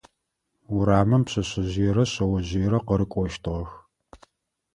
Урамым 0.75 1.21
пшъэшъэжъыерэ 1.25 2.05
шъэожъыерэ 2.11 2.79
къырыкӀощтыгъэх. 2.87 3.71